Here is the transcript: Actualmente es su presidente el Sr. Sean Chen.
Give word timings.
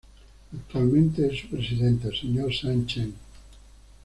Actualmente 0.51 1.31
es 1.31 1.41
su 1.41 1.49
presidente 1.49 2.07
el 2.07 2.15
Sr. 2.19 2.51
Sean 2.51 2.87
Chen. 2.87 3.13